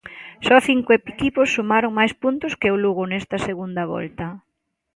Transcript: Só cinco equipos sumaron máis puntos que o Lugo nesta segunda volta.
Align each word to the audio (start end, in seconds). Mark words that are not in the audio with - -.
Só 0.47 0.57
cinco 0.67 0.89
equipos 0.99 1.51
sumaron 1.55 1.97
máis 1.99 2.13
puntos 2.23 2.53
que 2.59 2.73
o 2.75 2.79
Lugo 2.83 3.03
nesta 3.07 3.37
segunda 3.47 3.83
volta. 3.93 4.27